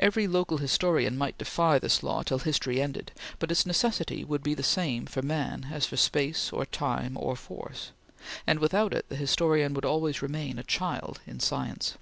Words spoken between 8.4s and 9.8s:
and without it the historian